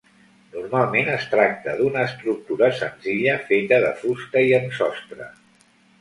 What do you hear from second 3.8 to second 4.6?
de fusta i